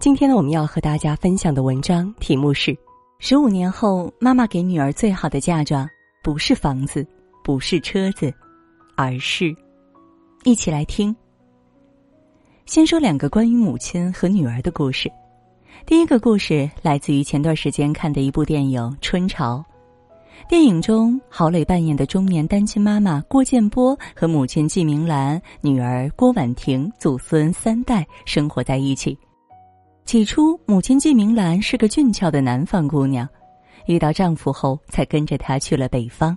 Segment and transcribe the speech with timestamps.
[0.00, 2.76] 今天呢，我们要和大家分享的文章题目是：
[3.18, 5.88] 十五年后，妈妈给女儿最好的嫁妆
[6.22, 7.04] 不是房子，
[7.42, 8.32] 不是车子，
[8.96, 9.52] 而是……
[10.44, 11.14] 一起来听。
[12.64, 15.10] 先说两个关于母亲和女儿的故事。
[15.84, 19.64] 第一个故事来自于前段时间看的一部电影《春潮》。
[20.48, 29.18] 电影中，郝蕾扮演的中年单亲妈妈郭建波和母亲季明兰、女儿郭婉婷祖孙三代生活在一起。
[30.08, 33.28] 起初，母亲季明兰是个俊俏的南方姑娘，
[33.84, 36.34] 遇到丈夫后才跟着他去了北方。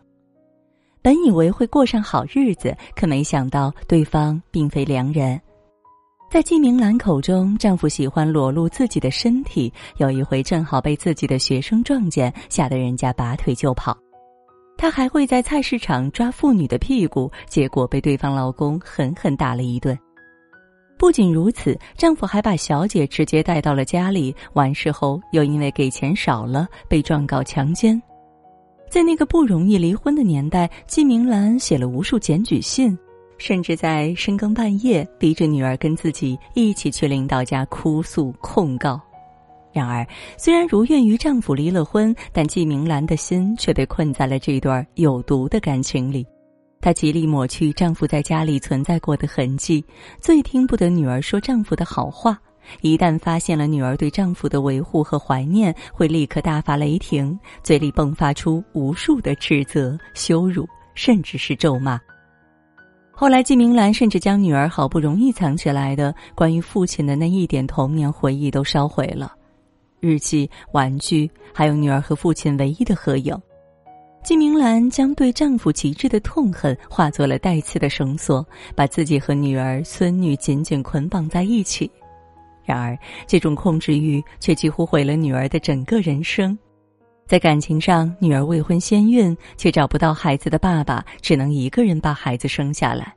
[1.02, 5.40] 本以为会过上好日子，可没想到对方并非良人。
[6.30, 13.98] 在季明兰口中，丈夫喜欢裸露自己的身体，有一回正好被自己的学生撞见，吓得人家拔腿就跑。
[14.78, 19.98] 她还会在菜市场抓妇女的屁股，结果被对方老公狠狠打了一顿。
[21.02, 28.00] 不仅如此，丈夫还把小姐直接带到了家里，完事后又因为给钱少了被状告强奸。
[28.88, 32.96] 在那个不容易离婚的年代，季明兰写了无数检举信，
[33.40, 39.02] 甚至在深更半夜逼着女儿跟自己一起去领导家哭诉控告。
[39.74, 40.08] 然而，
[40.38, 46.24] 虽然如愿与丈夫离了婚，但季明兰的心却被困在了这段有毒的感情里。
[46.82, 49.86] 她极力抹去丈夫在家里存在过的痕迹，
[50.20, 52.38] 最听不得女儿说丈夫的好话。
[52.82, 62.00] 一旦发现了女儿对丈夫的维护和怀念，会立刻大发雷霆，嘴里迸发出无数的斥责、羞辱，甚至是咒骂。
[63.12, 69.34] 后来，季明兰甚至将女儿好不容易藏起来的关于父亲的那一点童年回忆都烧毁了，
[70.00, 73.36] 日记、玩具，还有女儿和父亲唯一的合影。
[74.24, 78.46] 季明兰将对丈夫极致的痛恨化作了带刺的绳索，
[78.76, 81.90] 把自己和女儿、孙女紧紧捆绑在一起。
[82.64, 86.58] 然而，这种控制欲却几乎毁了女儿的整个人生。
[87.26, 93.14] 在感情上，女儿未婚先孕，却找不到孩子的爸爸，只能一个人把孩子生下来，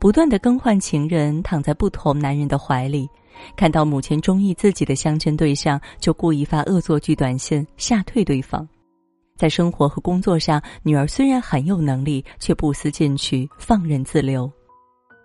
[0.00, 3.08] 不断的更换情人，躺在不同男人的怀里。
[3.56, 8.68] 看到母亲中意自己的相亲对象，就故意发恶作剧短信吓退对方。
[9.42, 14.48] 在生活和工作上，女儿虽然很有能力，却不思进取，放任自流。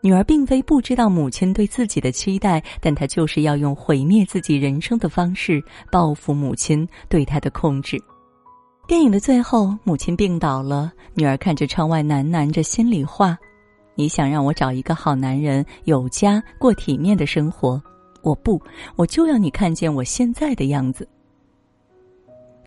[0.02, 8.02] 女儿并非不知道母亲对自己的期待，但她就是要用毁灭自己人生的方式报复母亲对她的控制。
[8.88, 13.38] 电影的最后，母亲病倒了，女儿看着窗外喃喃着心里话
[13.94, 17.80] ：“你想让我找一个好男人，有家，过体面的生活？
[18.24, 18.60] 我不，
[18.96, 21.08] 我就要你看见我现在的样子。”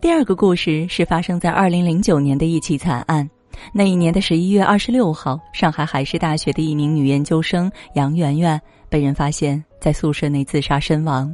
[0.01, 3.29] 第二个故事是发生在二零零九年的一起惨案。
[3.71, 11.31] 那一年的十一月二十六号，上海海事大学的一名女研究生杨媛媛被人发现在宿舍内自杀身亡。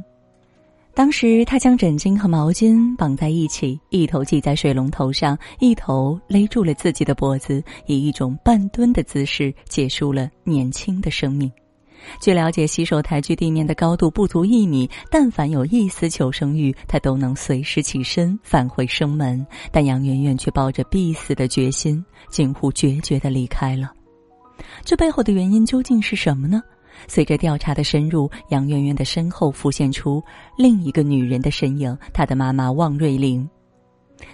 [0.92, 11.50] 当时，她将枕巾和毛巾绑在一起，一头系在水龙头上，一头勒住了自己的脖子，以一种半蹲的姿势结束了年轻的生命。
[12.20, 19.46] 据了解，洗手台距地面的高度不足一米，但凡有一丝求生欲，他都能随时起身返回生门。
[19.70, 23.92] 但杨媛媛却抱着必死的决心，近乎决绝的离开了。
[24.84, 26.60] 这背后的原因究竟是什么呢？
[27.06, 30.20] 随着调查的深入，杨媛媛的身后浮现出
[30.56, 33.48] 另一个女人的身影——她的妈妈汪瑞玲。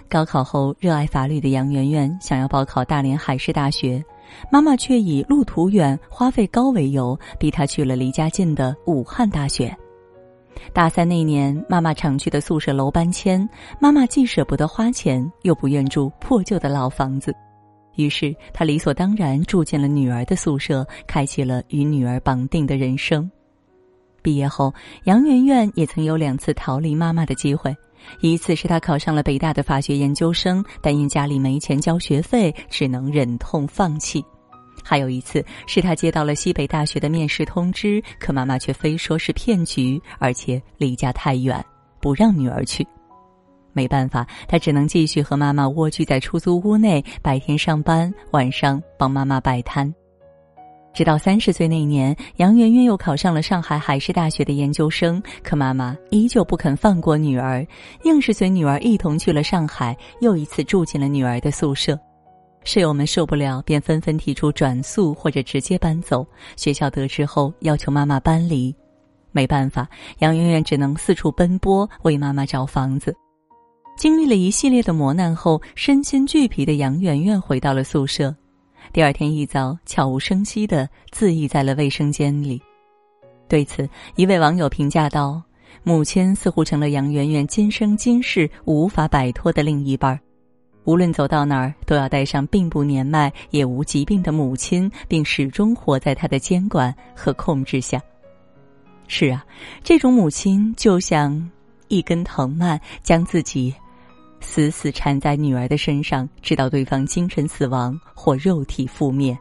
[0.09, 4.03] 高考后，热爱法律的杨媛媛想要报考大连海事大学。
[4.51, 9.75] 妈妈却以路途远、花费高为由，逼她去了离家近的武汉大学。
[10.73, 13.47] 大三那年，妈妈常去的宿舍楼搬迁，
[13.79, 17.35] 妈妈既舍不得花钱，又不愿住破旧的老房子，
[17.95, 23.29] 于是她理所当然住进了女儿的宿舍，开启了与女儿绑定的人生。
[24.21, 27.75] 毕业后，杨媛媛也曾有两次逃离妈妈的机会。
[28.21, 34.21] 一次是他考上了北大的法学研究生，但因家里没钱交学费，只能忍痛放弃；
[34.83, 41.63] 还有一次是他接到了西北大学的面试通知，可妈妈却非说是骗局，而且离家太远，
[41.99, 42.85] 不让女儿去。
[43.73, 49.93] 没办法，他只能继续和妈妈蜗居在出租屋内，白天上班，晚上帮妈妈摆摊。
[50.95, 57.67] 直到三十岁那年，杨媛媛又考上了上海海事大学的研究生，可妈妈依旧不肯放过女儿，
[58.05, 61.99] 硬是随女儿一同去了上海，又一次住进了女儿的宿舍。
[62.63, 66.25] 室友们受不了，便纷纷提出转宿或者直接搬走。
[66.55, 68.73] 学校得知后，要求妈妈搬离。
[69.33, 69.85] 没办法，
[70.19, 73.13] 杨媛媛只能四处奔波，为妈妈找房子。
[73.97, 78.33] 经历了一系列的磨难后，身心俱疲的杨媛媛回到了宿舍。
[78.93, 82.61] 第二天一早，悄无声息的自缢在了卫生间里。
[83.47, 85.41] 对此，一位网友评价道
[85.83, 90.19] ：“母亲似乎成了杨圆圆今生今世无法摆脱的另一半儿。
[90.85, 98.01] 无论走到哪儿，都要带上并不年迈也无疾病的母亲，并始终活在她的监管和控制下。
[99.07, 99.45] 是啊，
[99.83, 101.51] 这种母亲就像
[101.87, 103.73] 一根藤蔓，将自己
[104.45, 109.37] 死死缠在女儿的身上，直到对方精神死亡或肉体覆灭。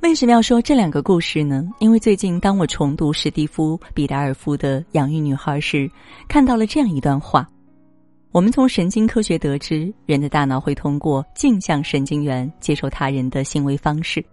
[0.00, 1.66] 为什么要说这两个故事呢？
[1.80, 5.90] 因为最近当我重读史蒂夫·彼达尔夫的《养育女孩》时，
[6.28, 7.48] 看到了这样一段话。
[8.30, 14.24] 我们从神经科学得知，人的大脑会通过镜像神经元接受他人的行为方式，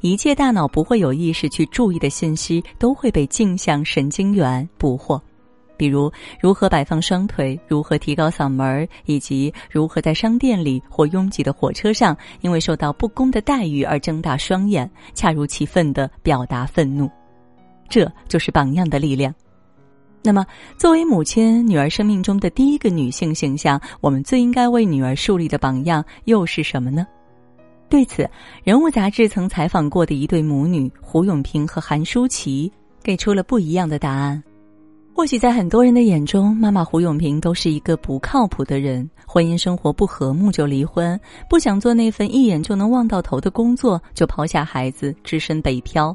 [0.00, 5.20] 一切大脑不会有意识去注意的信息都会被镜像神经元捕获，
[5.76, 6.10] 比如
[6.40, 17.10] 如何摆放双腿、如何提高嗓门，以及如何在商店里或拥挤的火车上因为受到不公的待遇而睁大双眼，恰如其分的表达愤怒。
[17.88, 19.34] 这就是榜样的力量。
[20.22, 20.46] 那么，
[20.78, 27.06] 作为母亲，女儿生命中的第一个女性形象，我们最应该为女儿树立的榜样又是什么呢？
[27.90, 28.22] 对此，
[28.64, 32.72] 《人物》杂志曾采访过的一对母女胡永平和韩舒淇，
[33.02, 34.42] 给出了不一样的答案。
[35.16, 41.18] 或许在很多人的眼中，妈妈胡永平都是一个不靠谱的人，婚姻生活不和睦就离婚，
[41.48, 46.14] 不想做那份一眼就能望到头的工作，就抛下孩子只身北漂。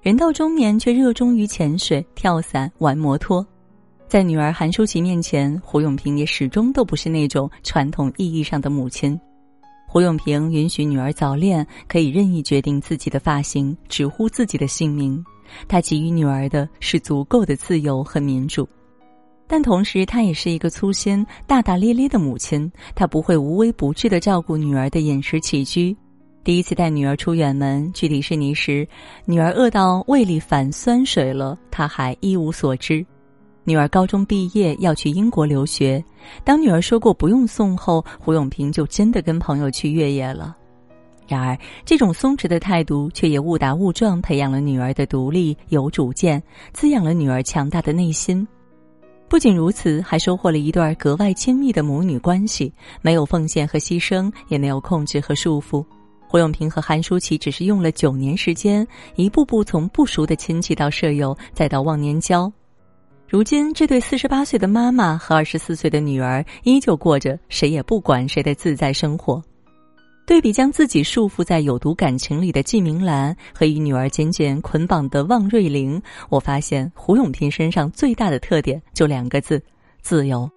[0.00, 3.46] 人到中年，却热衷于潜水、跳伞、玩摩托。
[4.08, 9.18] 在女儿韩舒淇面前，胡永平也始终都不是那种传统意义上的母亲。
[9.86, 15.24] 胡永平允许女儿早恋，可以任意决定自己的发型，直呼自己的姓名。
[15.68, 18.68] 他给予女儿的是足够的自由和民主，
[19.46, 22.70] 但同时，他也是一个粗心、大大咧咧的母亲。
[22.94, 25.96] 他不会无微不至的照顾女儿的饮食起居。
[26.44, 28.88] 第一次带女儿出远门去迪士尼时，
[29.26, 33.04] 女儿饿到胃里反酸水了，他还一无所知。
[33.64, 36.02] 女儿高中毕业要去英国留学，
[36.42, 40.56] 当女儿说过不用送后，胡永平就真的跟朋友去越野了。
[41.32, 46.42] 然而，这种松弛的态度却也误打误撞培养了女儿的独立有主见，
[46.74, 48.46] 滋养了女儿强大的内心。
[49.30, 52.70] 不仅如此，还收获了一段格外亲密的母女关系，
[53.00, 55.82] 没有奉献和牺牲，也没有控制和束缚。
[56.28, 58.86] 胡永平和韩舒淇只是用了九年时间，
[59.16, 62.52] 一步步从不熟的亲戚到舍友，再到忘年交。
[63.26, 69.42] 如今，这对四十八岁的妈妈和二十四岁的女儿依旧过着谁也不管谁的自在生活。
[70.32, 76.00] 对比将自己束缚在有毒感情里的季明兰和与女儿紧紧捆绑的望瑞玲，
[76.30, 79.62] 我发现胡永平身上最大的特点就两个字：
[80.00, 80.50] 自由。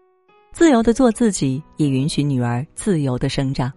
[0.54, 3.70] 自由的做自己，也允许女儿自由的生长。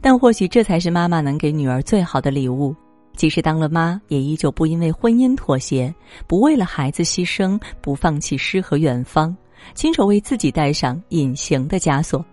[0.00, 2.72] 但或许这才是妈妈能给女儿最好的礼物。
[3.16, 5.92] 即使当了妈，也依旧不因为婚姻妥协，
[6.28, 9.36] 不为了孩子牺牲，不放弃诗和远方，
[9.74, 12.24] 亲手为自己戴上隐形的枷锁，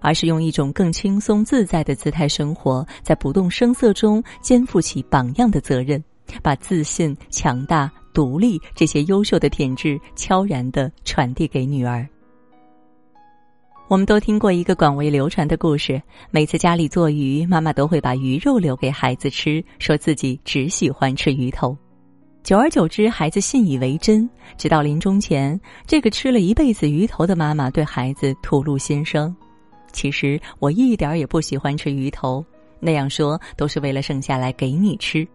[0.00, 6.02] 而是用一种更轻松自在的姿态生活，在不动声色中肩负起榜样的责任，
[6.42, 12.06] 把自信、强大、独立这些优秀的品质悄然的传递给女儿。
[13.88, 16.00] 我们都听过一个广为流传的故事：
[16.30, 21.76] 每次家里做鱼，妈妈都会把鱼肉留给孩子吃，说自己只喜欢吃鱼头。
[22.44, 24.30] 久而久之，孩子信以为真。
[24.56, 29.34] 直到临终前，这个吃了一辈子鱼头的妈妈对孩子吐露心声
[29.92, 32.44] ：“其实我一点也不喜欢吃鱼头，
[32.78, 35.26] 那样说都是为了剩下来给你吃。”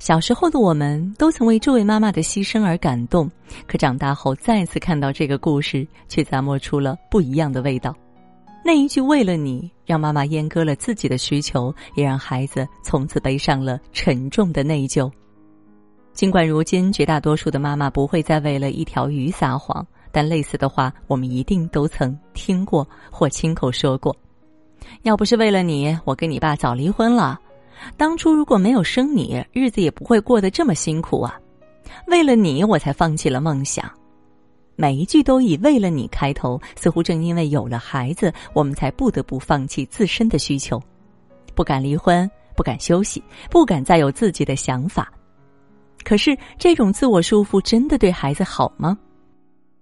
[0.00, 3.30] 小时候的我们都曾为这位妈妈的牺牲而感动，
[3.66, 7.94] 可长大后再次看到这个故事，却咂摸出了不一样的味道。
[8.64, 15.10] 那一句“为了你”，让妈妈阉割了自己的需求，也让孩子从此背上了沉重的内疚。
[16.12, 24.16] 尽管如今绝大多数的妈妈不会再为了一条鱼撒谎，但类似的话，我们一定都曾听过或亲口说过。
[25.02, 27.40] 要不是为了你，我跟你爸早离婚了。
[27.96, 31.36] 当初如果没有生你，日子也不会过得这么辛苦啊！
[32.06, 33.90] 为了你，我才放弃了梦想。
[34.76, 40.80] 每一句都以“为了你”开头，似乎正因为有了孩子，我们才不得不放弃自身的需求，
[41.56, 45.12] 不敢离婚，不敢休息，不敢再有自己的想法。
[46.04, 48.96] 可是，这种自我束缚真的对孩子好吗？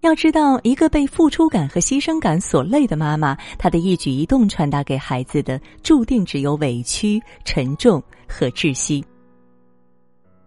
[0.02, 9.04] 要知道，一个被付出感和牺牲感所累的妈妈，她的一举一动传达给孩子的，注定只有委屈、沉重和窒息。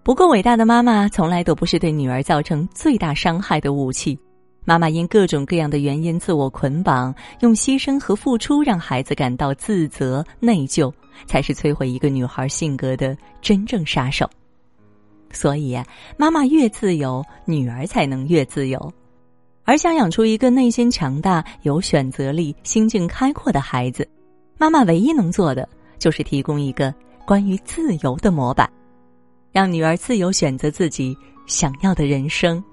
[0.04, 4.20] 不够伟大的妈妈，从来都不是对女儿造成最大伤害的武器。
[4.66, 10.92] 妈妈因各种各样的原因自我捆绑，用牺牲和付出让孩子感到自责、内疚，
[11.28, 14.30] 才是摧毁一个女孩性格的真正杀手。
[15.32, 15.86] 所以呀，
[16.18, 18.92] 妈妈越自由，女儿才能越自由。
[19.66, 24.08] 而想养出一个内心强大、有选择力、心境开阔的孩子，
[24.60, 25.68] 妈妈唯一能做的
[25.98, 26.94] 就是提供一个
[27.26, 28.72] 关于自由的模板，
[29.52, 31.18] 让女儿自由选择自己
[31.48, 32.64] 想要的人生。